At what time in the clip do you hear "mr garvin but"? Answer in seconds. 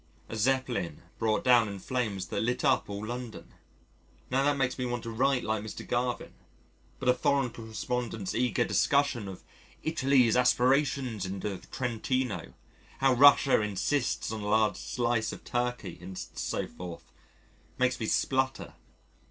5.63-7.07